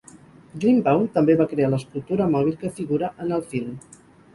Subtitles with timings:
[0.63, 3.83] Greenbaum també va crear l'escultura mòbil que figura en el film.